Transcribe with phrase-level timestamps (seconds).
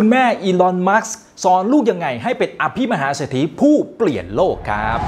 [0.00, 4.98] คุณแม่อีลอน มัสก์สอนลูกยังไงให้เป็นอภิมหาเศรษฐีผู้เปลี่ยนโลกครับ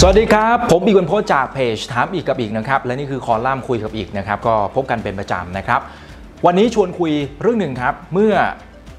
[0.00, 5.80] สวัสดีครับ ผมอีกวันโพสจากเพจถามอีกกับอีกนะครับ และนี่คือคอลัมน์คุยกับอีกนะครับ ก็พบกันเป็นประจำนะครับ
[6.46, 7.12] วันนี้ชวนคุย
[7.42, 8.34] เรื่องหนึ่งครับเมื่อ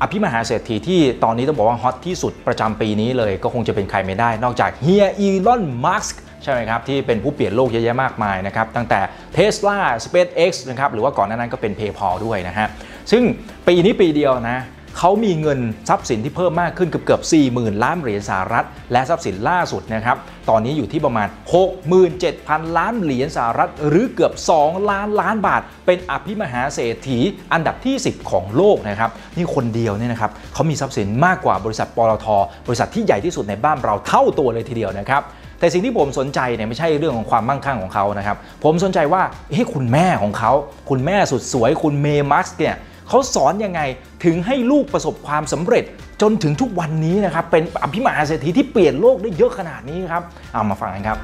[0.02, 8.99] อภิมหาเศรษฐีที่ตอนนี้ต้องบอกว่าฮอตที่สุดประจำปีนี้เลยก็คงจะเป็นใครไม่ได้ นอกจากเฮียอีลอนมัสก์ใช่ไหมครับ ที่เป็นผู้เปลี่ยนโลกเยอะแยะมากมายนะครับ ตั้งแต่
[9.38, 12.68] Tesla SpaceX นะครับหรือว่าก่อนหน้านั้นก็เป็น PayPal ด้วยนะฮะ
[13.12, 13.23] ซึ่ง
[13.68, 14.59] ปีนี้ปีเดียวนะ
[14.97, 17.21] เขามีเงินทรัพย์สินที่เพิ่มมากขึ้นเกือบเกือบ
[17.53, 20.17] 40,000 ล้านเหรียญสหรัฐ และทรัพย์สินล่าสุดนะครับ
[20.49, 21.27] ตอนนี้อยู่ที่ประมาณ
[22.01, 27.20] 67,000 ล้านเหรียญสหรัฐ หรือเกือบ 2 ล้านล้านบาท เป็นอภิมหาเศรษฐี
[27.53, 32.25] อันดับที่ 10 ของโลกนะครับนี่คนเดียวเนี่ยนะครับเขามีทรัพย์สินมากกว่าบริษัทปตท
[32.67, 35.21] บริษัทที่ใหญ่ที่สุดในบ้านเราเท่าตัวเลยทีเดียวนะครับ
[35.59, 40.51] แต่สิ่งที่ผมสนใจเนี่ยไม่ใช่เรื่องของความมั่งคั่งของเขานะครับ ผมสนใจว่าเฮ้ยคุณแม่ของเขา
[40.89, 42.76] คุณแม่สุดสวยคุณเมย์มัสก์เนี่ย
[43.10, 43.82] เขาสอนยังไง
[44.26, 45.84] ถึงให้ลูกประสบความสำเร็จ
[46.22, 51.18] จนถึงทุกวันนี้นะครับ เป็นอภิมหาเศรษฐีที่เปลี่ยนโลกได้เยอะขนาดนี้ครับเอามาฟังกันครับ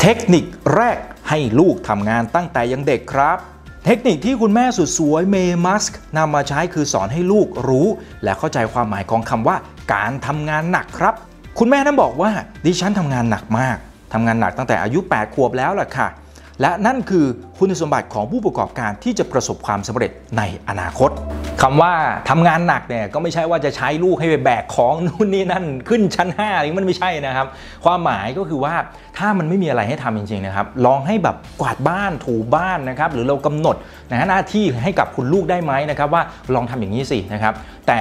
[0.00, 3.38] เทคนิคแรกให้ลูกทำงานตั้งแต่ยังเด็กครับ
[3.86, 7.86] เทคนิคที่คุณแม่สุดสวยเมย์มัสก์นำมาใช้คือสอนให้ลูกรู้
[8.24, 9.56] และเข้าใจความหมายของคำว่า
[9.92, 11.14] การทำงานหนักครับ
[11.58, 12.30] คุณแม่นั้นบอกว่า
[12.66, 13.76] ดิฉันทำงานหนักมาก
[14.12, 16.08] ทำงานหนักตั้งแต่อายุ 8 ขวบแล้วล่ะค่ะ
[16.60, 17.26] และนั่นคือ
[17.58, 21.10] คุณสมบัติของผู้ประกอบการที่จะประสบความสำเร็จในอนาคต
[21.62, 21.92] คำว่า
[22.30, 27.46] ทำงานหนักเนี่ยก็ไม่ใช่ว่าจะใช้ลูกให้ไปแบกของนู่นนี่นั่นขึ้นชั้น5อะไรมันไม่ใช่นะครับ
[27.84, 28.74] ความหมายก็คือว่า
[29.18, 33.76] ถ้ามันไม่มีอะไรให้ทำจริงๆนะครับลองให้แบบกวาดบ้านถูบ้านนะครับหรือเรากำหนด
[34.10, 36.22] นะหน้าที่ให้กับคุณลูกได้ไหมนะครับว่า
[36.54, 37.54] ลองทำอย่างนี้สินะครับ
[37.88, 37.98] แต่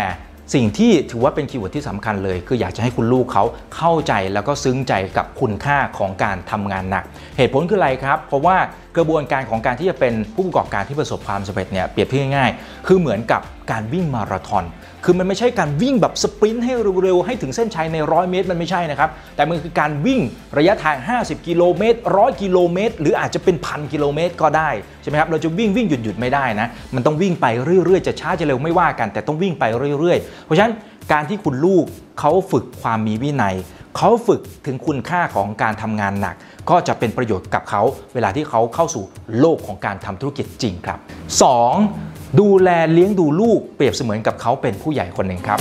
[0.53, 3.43] สิ่งที่ถือว่าเป็น keyword ที่สำคัญเลย คืออยากจะให้คุณลูกเขา
[3.75, 7.03] เข้าใจแล้วก็ซึ้งใจกับคุณค่าของการทำงานหนัก
[7.37, 8.57] เหตุผลคืออะไรครับ เพราะว่า
[8.99, 14.65] กระบวนการของการที่จะเป็นผู้ประกอบการที่ประสบความสำเร็จเนี่ยเปรียบเทียบง่ายๆ คือเหมือนกับการวิ่งมาราธอน
[15.05, 16.73] คือมันไม่ใช่การวิ่งแบบสปรินต์ให้
[17.03, 20.19] เร็วๆ ให้ถึงเส้นชัยในร้อยเมตร มันไม่ใช่นะครับ แต่มันคือการวิ่ง
[20.57, 24.69] ระยะทาง 50 กิโลเมตร 100 กิโลเมตร หรืออาจจะเป็นพันกิโลเมตรก็ได้
[25.01, 29.63] ใช่ไหมครับ เราจะวิ่งวิ่งหยุดหยุดไม่ได้นะ มันต้องวิ่งไปเรื่อยๆ จะช้าจะเร็วไม่ว่ากัน แต่ต้องวิ่งไป
[29.99, 30.73] เรื่อยๆ เพราะฉะนั้น
[31.15, 31.85] การที่คุณลูก
[32.19, 33.55] เขาฝึกความมีวินัย
[33.97, 36.35] เขาฝึกถึงคุณค่าของการทำงานหนัก
[36.69, 37.81] ก็จะเป็นประโยชน์กับเขา
[38.13, 39.03] เวลาที่เขาเข้าสู่
[39.39, 40.99] โลกของการทำธุรกิจจริงครับ
[41.69, 42.39] 2.
[42.39, 45.59] ดูแลเลี้ยงดูลูกเปรียบเสมือนกับเขาเป็นผู้ใหญ่คนหนึ่งครับ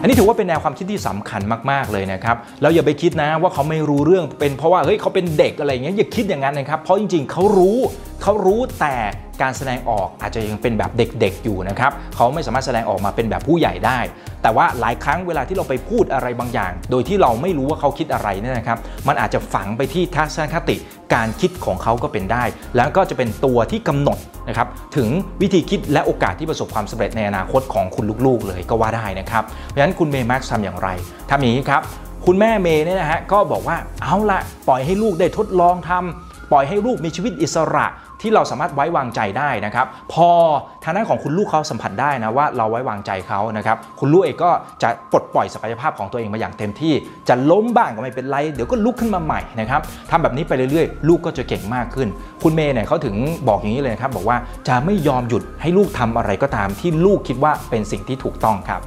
[0.00, 1.40] อันนี้ถือว่าเป็นแนวความคิดที่สำคัญ
[1.70, 7.78] มาก ๆ เลยนะครับแล้วอย่าไปคิดนะว่าเขาไม่รู้เรื่องเป็นเพราะว่าเฮ้ยเขาเป็นเด็กอะไรเงี้ยอย่าคิดอย่างนั้นนะครับเพราะจริง ๆ เขารู้
[8.22, 8.96] เขารู้แต่
[9.42, 13.98] การแสดงออกอาจจะยังเป็นแบบเด็กๆอยู่นะครับเขาไม่สามารถแสดงออกมาเป็นแบบผู้ใหญ่ได้
[14.42, 20.76] แต่ว่าหลายครั้งเวลาที่เราไปพูดอะไรบางอย่าง โดยที่เราไม่รู้ว่าเขาคิดอะไรเนี่ยนะครับ มันอาจจะฝังไปที่ทัศนคติ
[21.14, 22.44] การคิดของเขาก็เป็นได้
[22.76, 25.08] แล้วก็จะเป็นตัวที่กำหนดนะครับถึง
[25.42, 30.88] วิธีคิดและโอกาสที่ประสบความสำเร็จในอนาคตของคุณลูกๆ เลยก็ว่าได้นะครับเพราะฉะนั้นคุณเมย์แม็กซ์ทำอย่างไร
[31.30, 31.82] ทำอย่างนี้ครับ
[32.26, 37.86] คุณแม่เมย์เนี่ยนะฮะก็บอกว่าเอาละปล่อยให้ลูกได้ทดลองทำ ปล่อยให้ลูกมีชีวิตอิสระ
[38.22, 40.28] ที่เราสามารถไว้วางใจได้นะครับพอ
[40.84, 44.50] ทางด้านของคุณลูกเขาสัมผัสได้นะว่าเราไว้วางใจเขานะครับคุณลูกเองก็
[44.82, 46.94] จะปลดปล่อยศักยภาพของตัวเองมาอย่างเต็มที่
[47.28, 52.08] จะล้มบ้างก็ไม่เป็นไร เดี๋ยวก็ลุกขึ้นมาใหม่นะครับทำแบบนี้ไปเรื่อยๆ ลูกก็จะเก่งมากขึ้น
[52.42, 53.14] คุณเมย์เนี่ยเขาถึง
[53.48, 54.36] บอกอย่างนี้เลยนะครับบอกว่า
[54.68, 58.82] จะไม่ยอมหยุดให้ลูกทำอะไรก็ตามที่ลูกคิดว่าเป็นสิ่งที่ถูกต้องครับ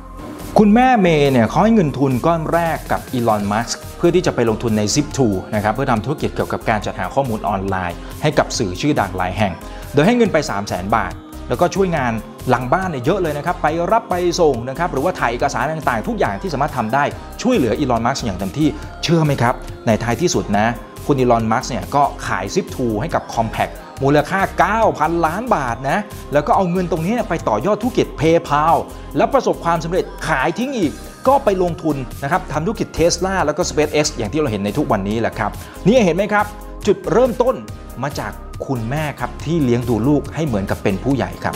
[0.56, 5.20] คุณแม่เมย์เนี่ยเขาให้เงินทุนก้อนแรกกับอีลอน มัสก์เพื่อที่จะไปลงทุนใน Zip2
[5.56, 9.54] นะครับเพื่อทำธุรกิจเกี่ยวกับการจัดหาข้อมูลออนไลน์ ให้กับสื่อชื่อดังหลายแห่ง
[9.94, 11.14] โดยให้เงินไป 3 0 0 0 0 0 บาท
[11.50, 12.14] แล้วก็ช่วยงาน
[12.50, 17.04] หลังบ้านเนี่ยเยอะเลยนะครับ ไปรับไปส่งนะครับหรือว่าถ่ายเอกสารต่างๆ ทุกอย่างที่สามารถทำได้
[17.42, 18.70] ช่วยเหลืออีลอน มัสก์อย่างเต็มที่
[19.04, 19.54] เชื่อไหมครับ
[19.88, 20.68] ในท้ายที่สุดนะ
[21.06, 24.42] คุณอีลอน มัสก์เนี่ยก็ขาย Zip2 ให้กับ Compact มูลค่า
[24.84, 26.00] 9,000 ล้านบาทนะ
[26.34, 28.76] แล้วก็เอาเงินตรงนี้ไปต่อยอดธุรกิจ PayPal
[29.18, 30.92] แล้วประสบความสำเร็จขายทิ้งอีก
[31.28, 35.52] ก็ไปลงทุนนะครับทำธุรกิจ Tesla แล้วก็ SpaceX อย่างที่เราเห็นในทุกวันนี้แหละครับ
[35.88, 36.46] นี่เห็นไหมครับ
[36.88, 37.56] จุดเริ่มต้น
[38.04, 38.32] มาจาก
[38.68, 41.56] คุณแม่ครับ ที่เลี้ยงดูลูกให้เหมือนกับเป็นผู้ใหญ่ครับ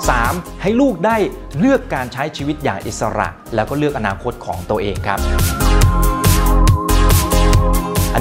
[0.00, 0.62] 3.
[0.62, 1.16] ให้ลูกได้
[1.58, 5.20] เลือกการใช้ชีวิตอย่างอิสระ แล้วก็เลือกอนาคตของตัวเองครับ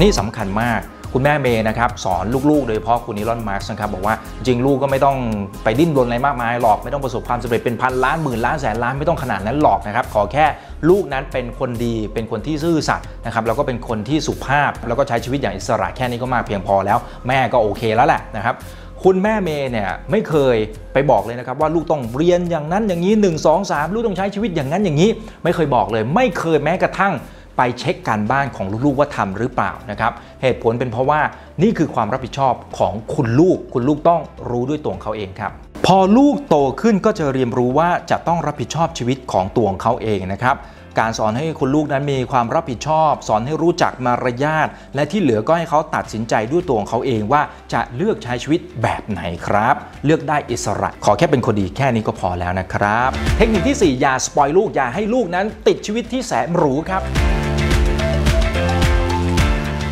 [0.02, 0.82] นนี้สำคัญมาก
[1.14, 4.16] คุณแม่เมย์นะครับสอนลูกๆ โดยเฉพาะคุณอีลอนมาร์กนะครับบอกว่า
[4.46, 5.18] จริงลูกก็ไม่ต้อง
[5.64, 10.46] ไปดิ้นรนอะไรมากมายหรอกไม่ต้องประสบความสำเร็จเป็นพันล้านหมื่นล้านแสนล้านไม่ต้องขนาดนั้นหรอกนะครับขอแค่
[10.90, 18.56] ลูกนั้นเป็นคนดีเป็นคนที่ซื่อสัตย์นะครับแล้วก็เป็นคนที่สุภาพ แล้วก็ใช้ชีวิตอย่างอิสระแค่นี้ก็มากเพียงพอแล้ว แม่ก็โอเคแล้วแหละนะครับ
[19.04, 20.58] คุณแม่เมย์เนี่ยไม่เคย
[20.94, 25.10] ไปบอกเลยนะครับว่าลูกต้องเรียนอย่างนั้นอย่างนี้ 1 2 3 ลูกต้องใช้ชีวิตอย่างนั้นอย่างนี้
[25.44, 27.14] ไม่เคยบอกเลย ไม่เคยแม้กระทั่ง
[27.64, 30.12] ไปเช็คการบ้านของลูกๆว่าทำหรือเปล่านะครับ
[30.42, 31.22] เหตุผลเป็นเพราะว่า
[31.64, 35.52] นี่คือความรับผิดชอบของคุณลูก คุณลูกต้องรู้ด้วยตัวของเขาเองครับ
[35.86, 40.56] พอลูกโตขึ้นก็จะเรียนรู้ว่าจะต้องรับผิดชอบชีวิตของตัวของเขาเองนะครับ
[41.00, 47.42] การสอนให้คุณลูกนั้นมีความรับผิดชอบ สอนให้รู้จักมารยาทและที่เหลือก็ให้เขาตัดสินใจด้วยตัวของเขาเองว่า
[47.74, 49.76] จะเลือกใช้ชีวิตแบบไหนครับ
[50.06, 57.02] เลือกได้อิสระ ขอแค่เป็นคนดีแค่นี้ก็พอแล้วนะครับ เทคนิคที่ 4 อย่า spoil ลูกอย่าให้ลูกนั้นติดชีวิตที่แสนหรูครับ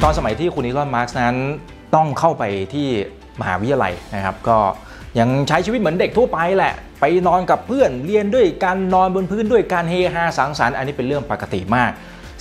[0.03, 1.35] ตอนสมัยที่คุณอีลอนมัสก์นั้น
[1.95, 2.43] ต้องเข้าไป
[2.73, 2.87] ที่
[3.39, 4.57] มหาวิทยาลัยนะครับ ก็
[5.19, 11.91] ยังใช้ชีวิตเหมือนเด็กทั่วไปแหละ ไปนอนกับเพื่อนเรียนด้วยกันนอนบนพื้นด้วยการเฮฮาสังสรรค์อันนี้เป็นเรื่องปกติมาก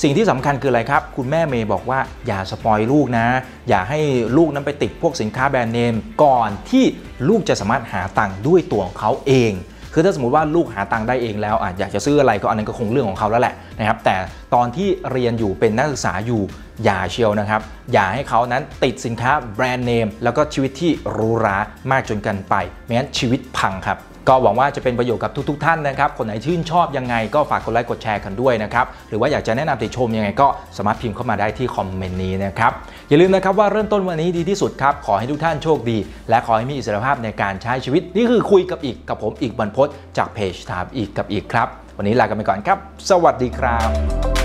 [0.02, 3.26] สิ่งที่สำคัญคืออะไรครับ คุณแม่เมย์บอกว่าอย่า spoil ลูกนะ
[3.69, 4.00] อย่าให้
[4.37, 5.94] ลูกนั้นไปติดพวกสินค้าแบรนด์เนม
[6.25, 6.84] ก่อนที่
[7.28, 9.52] ลูกจะสามารถหาตังค์ด้วยตัวของเขาเอง
[9.94, 14.14] คือถ้าสมมติว่าลูกหาตังค์ได้เองแล้วอาจอยากจะซื้ออะไรก็อันนั้นก็คงเรื่องของเขาแล้วแหละนะครับแต่
[14.54, 16.42] ตอนที่เรียนอยู่เป็นนักศึกษาอยู่
[16.84, 17.60] อย่าเชียวนะครับ
[17.92, 21.58] อย่าให้เขานั้นติดสินค้าแบรนด์เนมแล้วก็ชีวิตที่หรูหรา
[21.90, 22.54] มากจนเกินไป
[22.84, 23.98] ไม่งั้นชีวิตพังครับ
[24.28, 32.72] ก็หวังว่าจะเป็นประโยชน์กับทุกๆทท่านนะครับ คนไหนชื่นชอบยังไงก็ฝากกดไลค์กดแชร์กันด้วยนะครับ หรือว่าอยากจะแนะนำติชมยังไงก็สามารถพิมพ์เข้ามาได้ที่คอมเมนต์นี้นะครับ
[33.08, 35.98] อย่าลืมนะครับว่าเริ่มต้นวันนี้ดีที่สุดครับ ขอให้ทุกท่านโชคดี
[36.30, 41.68] และขอให้มีอิสรภาพในการใช้ชีวิต นี่คือคุยกับอีกกับผมอีกบรรพศจากเพจถามอีกกับอีกครับ
[41.98, 42.78] วันนี้ลากันไปก่อนครับ
[43.10, 44.38] สวัสดีครับ